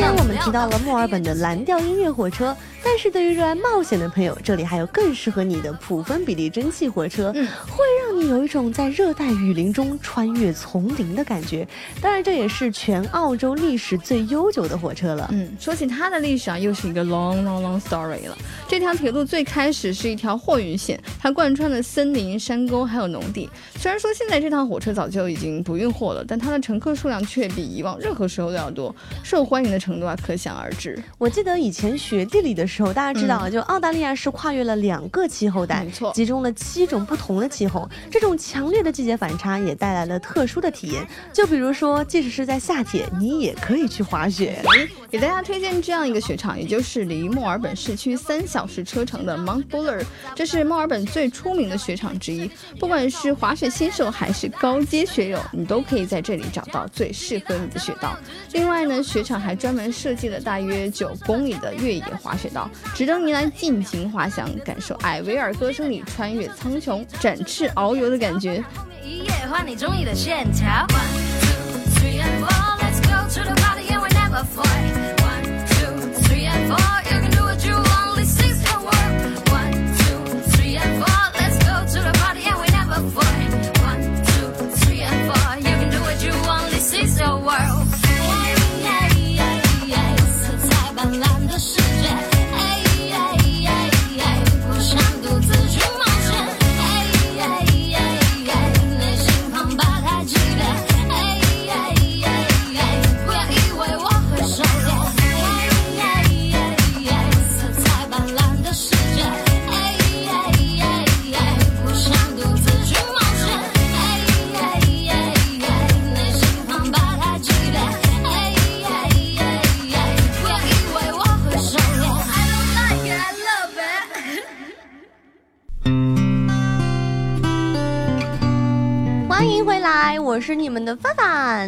[0.00, 11.68] 前我们提到了墨尔本的蓝调音乐火车，但是对于热爱冒险的朋友，这里还有更适合你的普芬比利蒸汽火车，嗯会让你有一种在热带雨林中穿越丛林的感觉。
[12.00, 15.28] 当然，这也是全澳洲历史最悠久的火车了。
[15.32, 18.38] 嗯，说起它的历史啊，又是一个 long long long story 了。
[18.66, 23.50] 这条铁路最开始是一条货运线，它贯穿了森林、山沟还有农地。
[23.76, 30.96] 虽然说现在这趟火车早就已经不运货了，但它的乘客数量却比以往任何时候都要多，受欢迎的程度啊可想而知。
[31.18, 37.88] 我记得以前学地理的时候，大家知道，就澳大利亚是跨越了两个气候带，嗯没错集中了七种不同的气候。
[38.08, 41.04] 这种强烈的季节反差也带来了特殊的体验。
[41.32, 44.62] 就比如说，即使是在夏天，你也可以去滑雪。
[45.10, 50.02] 给大家推荐这样一个雪场，也就是离墨尔本市区三小时车程的 Mount Buller，
[50.34, 52.50] 这是墨尔本最出名的雪场之一。
[52.78, 58.16] 不管是滑雪新手还是高阶雪友，你都可以在这里找到最适合你的雪道。
[58.52, 68.64] 另外呢，雪场还专门设计了大约九公里的越野滑雪道，值得您来尽情滑翔，感受艾维尔歌声里穿越苍穹、展翅遨游的感觉。
[69.04, 70.66] 一夜换你中意的线条。
[70.88, 71.06] One,
[71.40, 75.16] two, three and four, let's go to the party and we never fight.
[75.22, 77.99] One, two, three and four, you can do what you want.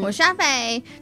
[0.03, 0.21] 我是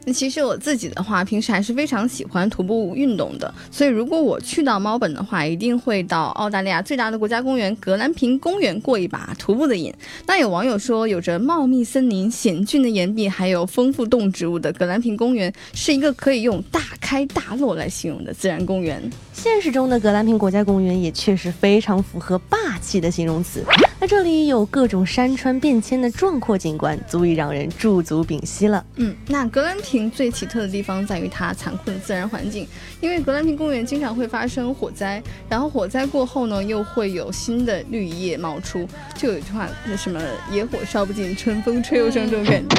[0.05, 9.93] 那其实我自己的话，平时还是非常喜欢徒步运动的，所以如果我去到猫本的话，一定会到澳大利亚最大的国家公园格兰平公园过一把徒步的瘾。
[10.25, 19.01] 那有网友说，有着茂密森林、险峻的岩壁，还有丰富动植物的格兰平公园，是一个可以用大开大落来形容的自然公园。
[19.33, 23.63] 现实中的格兰平国家公园也确实非常符合霸气的形容词。
[23.99, 28.83] 那这里有各种山川变迁的壮阔景观，足以让人驻足屏息了。
[28.95, 32.67] 嗯，那格格兰平最奇特的地方在于它残酷的自然环境，
[32.99, 40.19] 因为格兰平公园经常会发生火灾，然后火灾过后呢，又会有新的绿叶冒出，就有一句话，那什么
[40.51, 42.75] 野火烧不尽，春风吹又生这种感觉，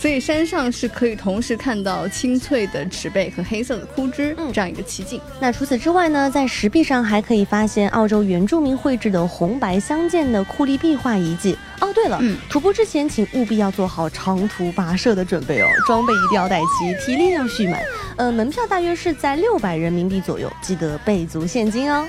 [0.00, 5.20] 所以山上是可以同时看到青翠的植被和黑色的枯枝，嗯这样一个奇景。
[5.38, 11.54] 那除此之外呢，在石壁上还可以发现澳洲原住民绘制的红白相间的库利壁画遗迹。
[11.82, 17.82] 哦，对了，嗯徒步之前请务必要做好长途跋涉的准备哦，装备一定要带齐，体力要蓄满。
[18.16, 22.06] 呃，门票大约是在六百人民币左右，记得备足现金哦。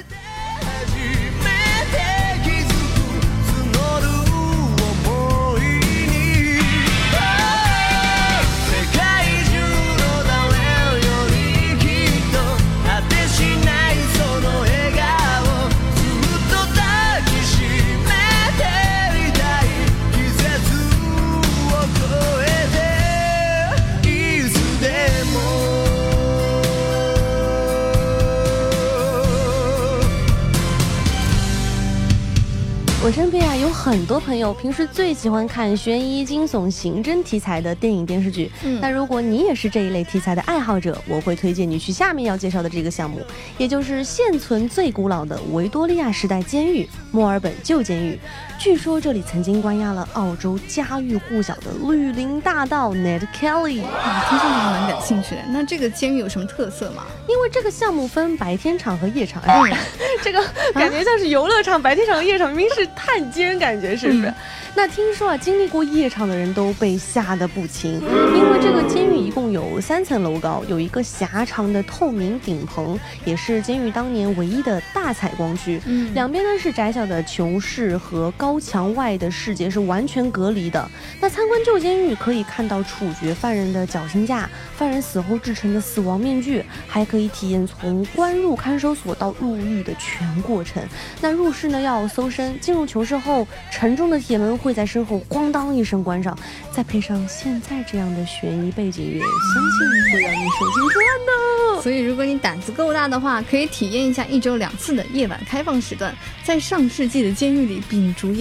[33.62, 38.52] 有很多朋友，平时最喜欢看悬疑、惊悚、刑侦题材的电影电视剧。
[38.64, 43.22] 嗯那如果你也是这一类题材的爱好者，我会推荐你去下面要介绍的这个项目，
[43.60, 48.18] 也就是现存最古老的维多利亚时代监狱——墨尔本旧监狱。
[48.62, 53.84] 据说这里曾经关押了澳洲家喻户晓的绿林大盗 Ned Kelly。
[53.84, 55.42] 啊，听上去还蛮感兴趣的。
[55.50, 57.02] 那这个监狱有什么特色吗？
[57.28, 59.76] 因为这个项目分白天场和夜场，哎
[60.22, 60.40] 这个
[60.76, 64.28] 感觉像是游乐场，白天场和夜场，明明是探监，感觉是不是？
[64.28, 64.34] 嗯
[64.74, 75.82] 那听说啊，经历过夜场的人都被吓得不轻，因为这个监狱一共有三层楼高，有一个狭长的透明顶棚，也是监狱当年唯一的大采光区。
[75.86, 80.92] 嗯两边呢是窄小的囚室和高高墙外的世界是完全隔离的。
[81.22, 90.84] 那参观旧监狱可以看到处决犯人的绞刑架、犯人死后制成的死亡面具，还可以体验从关入看守所到入狱的全过程。
[91.22, 96.38] 那入室呢要搜身，进入囚室后，沉重的铁门会在身后咣当一声关上，
[96.74, 101.82] 再配上现在这样的悬疑背景乐，相信会让你手心出汗的。
[101.82, 108.41] 所以如果你胆子够大的话，可以体验一下一周两次的夜晚开放时段，在上世纪的监狱里秉烛夜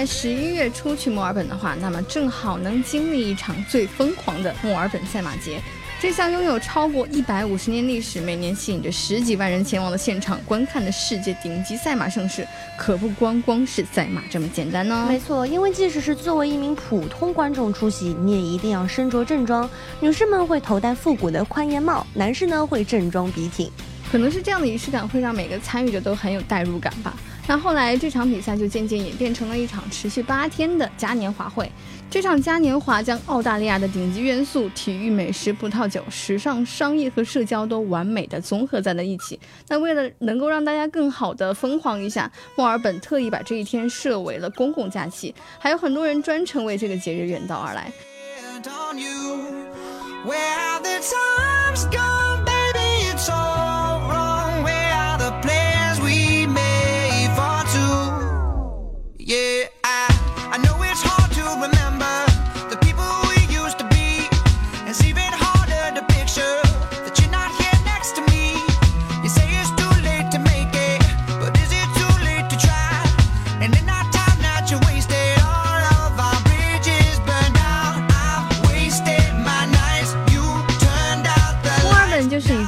[0.00, 5.60] 在十一月初去墨尔本的话，那么正好能经历一场最疯狂的墨尔本赛马节。
[6.00, 12.48] 这项拥有超过一百五十年历史、每年吸引着十几万人前往的现场观看的世界顶级赛马盛事，
[12.78, 15.04] 可不光光是赛马这么简单呢。
[15.06, 19.68] 没错，因为即使是作为一名普通观众出席，你也一定要身着正装。
[20.00, 23.70] 女士们会头戴复古的宽檐帽，男士呢会正装笔挺。
[24.10, 27.14] 可能是这样的仪式感会让每个参与者都很有代入感吧。
[27.50, 31.68] 那后来这场比赛就渐渐演变成了一场持续八天的嘉年华会。
[32.08, 39.36] 这场嘉年华将澳大利亚的顶级元素——体育、美食、葡萄酒、时尚、商业和社交都完美的综合在了一起。
[39.66, 47.92] 那为了能够让大家更好的疯狂一下，墨尔本特意把这一天设为了公共假期，还有很多人专程为这个节日远道而来
[50.24, 52.39] where the time's go。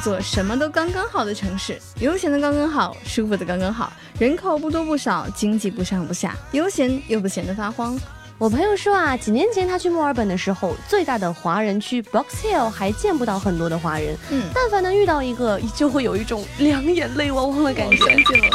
[0.03, 7.97] 做什么都刚刚好的城市，悠闲的刚刚好，舒服的刚刚好，人口不多不少，经济不上不下，悠闲又不闲得发慌。
[8.39, 14.17] 我朋友说啊，几年前他去墨尔本的时候，最大的华人区 Box Hill 还见不到很多的华人。
[14.31, 17.97] 嗯但凡能遇到一个，就会有一种两眼泪汪汪的感觉。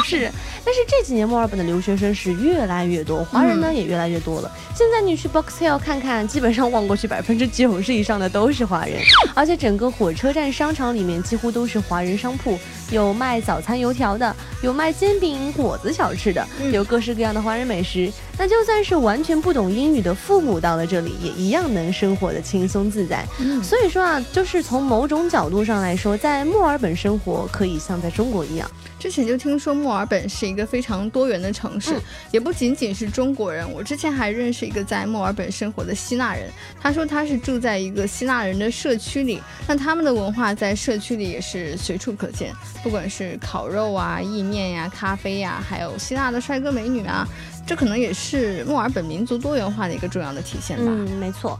[0.03, 0.31] 是，
[0.65, 4.51] 但是这几年墨尔本的留学生是越来越多，华人呢、也越来越多了。
[4.75, 9.01] 现在你去 Box Hill 看看，基本上望过去百分之九十以上的都是华人，
[9.33, 12.59] 而且整个火车站商场里面几乎都是华人商铺，
[12.91, 18.11] 有卖早餐油条的，有卖煎饼果子小吃的，有各式各样的华人美食。
[18.37, 23.25] 那就算是完全不懂英语的父母到了这里，也一样能生活的轻松自在。
[23.61, 28.69] 所以说啊，就是从某种角度上来说，在墨尔本生活可以像在中国一样。
[28.97, 33.69] 之前就听说墨尔本是一个非常多元的城市，嗯也不仅仅是中国人。
[33.71, 36.49] 我之前还认识一个在墨尔本生活的希腊人，
[36.81, 47.27] 他说他是住在一个希腊人的社区里，那他们的文化在社区里也是随处可见，不管是烤肉啊、意面呀、咖啡呀，还有希腊的帅哥美女啊，
[47.67, 50.85] 这可能也是墨尔本民族多元化的一个重要的体现吧。
[50.87, 51.59] 嗯，没错。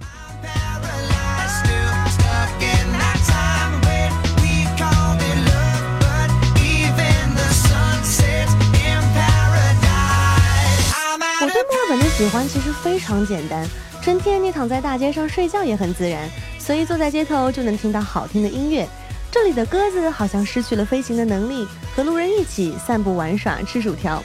[11.42, 13.68] 我对墨尔本的喜欢其实非常简单，
[14.02, 18.88] 春天你躺在大街上睡觉也很自然，所以坐在街头就能听到好听的音乐。
[19.32, 24.24] 这里的鸽子好像失去了飞行的能力，和路人一起散步玩耍、吃薯条。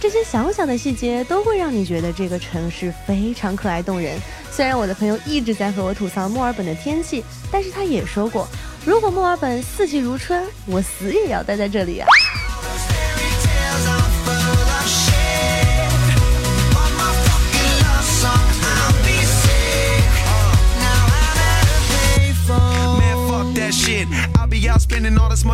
[0.00, 4.18] 这些小小的细节都会让你觉得这个城市非常可爱动人。
[4.50, 8.46] 虽然我的朋友一直在和我吐槽墨尔本的天气，但是他也说过，
[8.84, 12.06] 如果墨尔本四季如春，我死也要待在这里啊。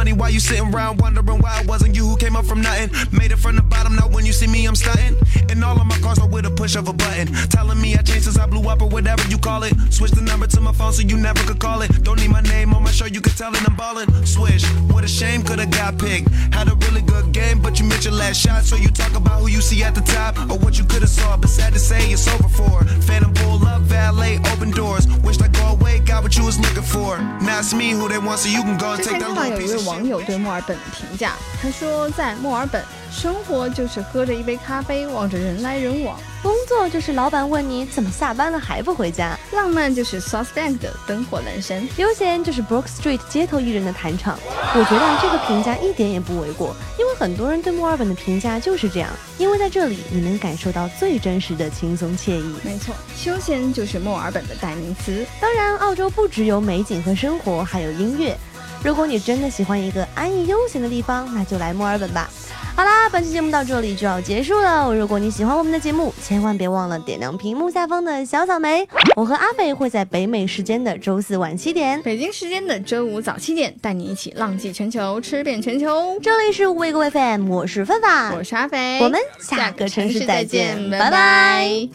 [0.01, 2.89] money while you sitting around wondering why it wasn't you who came up from nothing.
[3.13, 5.15] Made it from the bottom, now when you see me, I'm stunting.
[5.51, 7.27] And all of my cars are with a push of a button.
[7.51, 9.75] Telling me I changed since I blew up or whatever you call it.
[9.91, 11.91] Switch the number to my phone so you never could call it.
[12.03, 14.09] Don't need my name on my show, you can tell it I'm ballin'.
[14.25, 16.31] Swish, what a shame, could've got picked.
[16.55, 18.65] Had a really good game, but you missed your last shot.
[18.65, 21.37] So you talk about who you see at the top or what you could've saw.
[21.37, 22.85] But sad to say, it's over for.
[23.09, 25.07] Phantom pull up, valet, open doors.
[25.25, 27.19] Wished I go away, got what you was looking for.
[27.45, 29.75] Now it's me who they want, so you can go and take that little piece
[29.75, 29.90] of.
[29.91, 41.87] 网友对墨尔本的评价，他说在墨尔本生活就是喝着一杯咖啡，望着人来人往；工作就是老板问你怎么下班了还不回家，浪漫就是 South Bank 的灯火阑珊。
[41.97, 44.39] 悠闲就是 Brook Street 街头艺人的弹唱。
[44.73, 52.55] 我觉得这个评价一点也不为过，因为很多人对墨尔本的评价就是这样，因为在这里你能感受到最真实的轻松惬意。
[52.63, 55.27] 没错，休闲就是墨尔本的代名词。
[55.41, 58.37] 当然，澳洲不只有美景和生活，还有音乐。
[58.83, 62.31] 如果你真的喜欢一个安逸悠闲的地方，那就来墨尔本吧。
[62.75, 64.95] 好啦，本期节目到这里就要结束了。
[64.95, 68.89] 如果你喜欢我们的节目，千万别忘了点亮屏幕下方的小草莓。
[69.17, 76.19] 我和阿北会在北美时间的周四晚七点，北京时间的周五早七点，带你一起浪迹全球，吃遍全球。
[76.23, 81.89] 这里是微哥 FM，我是范范，我是阿肥，我们下个城市再见，拜拜。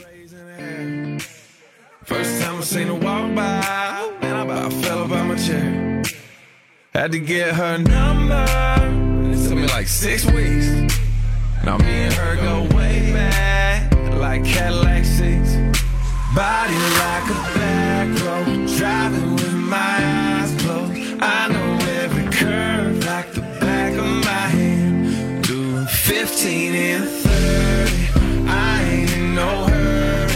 [6.96, 8.46] Had to get her number.
[9.30, 10.66] It took me like six weeks.
[11.66, 15.56] Now me and her go way back, like Cadillac seats.
[16.34, 16.74] Body
[17.04, 21.22] like a back road, driving with my eyes closed.
[21.22, 25.44] I know every curve like the back of my hand.
[25.44, 28.48] Doing 15 and 30.
[28.48, 30.34] I ain't in no hurry.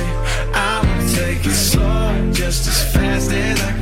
[0.53, 3.79] I'ma take it slow, just as fast as I can.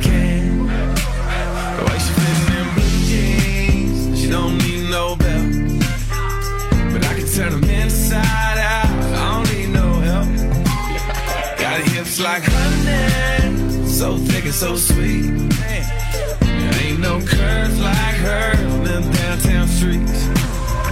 [13.98, 15.22] So thick and so sweet.
[15.22, 20.24] There ain't no curves like hers on them downtown streets.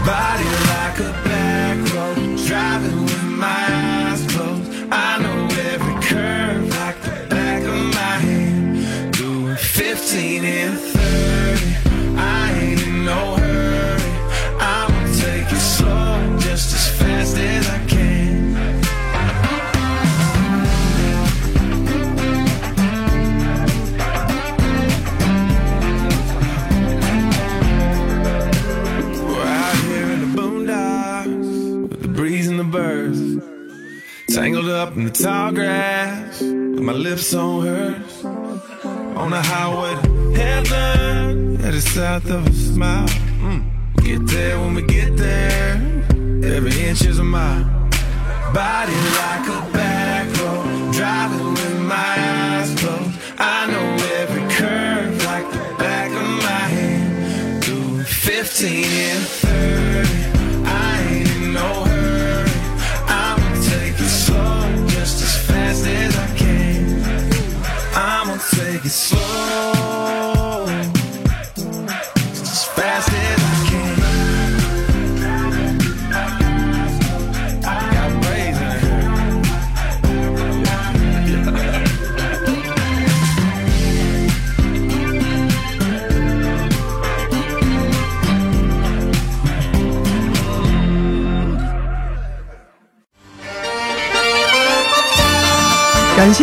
[0.05, 3.67] Body like a back road, driving with my
[4.11, 4.91] eyes closed.
[4.91, 5.23] I
[34.77, 38.25] up in the tall grass with my lips on hers.
[39.17, 43.09] On the highway to heaven, headed south of a smile.
[43.41, 43.63] Mm.
[44.05, 45.77] Get there when we get there.
[46.55, 47.65] Every inch is a mile.
[48.53, 53.19] Body like a back road, driving with my eyes closed.
[53.39, 53.89] I know
[54.21, 57.63] every curve like the back of my hand.
[57.63, 59.25] Doing 15 and
[68.87, 69.26] It's slow.